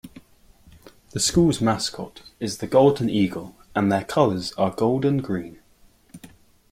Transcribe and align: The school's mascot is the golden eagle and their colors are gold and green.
The 1.11 1.19
school's 1.19 1.61
mascot 1.61 2.23
is 2.39 2.57
the 2.57 2.65
golden 2.65 3.07
eagle 3.07 3.55
and 3.75 3.91
their 3.91 4.03
colors 4.03 4.51
are 4.53 4.71
gold 4.71 5.05
and 5.05 5.23
green. 5.23 5.59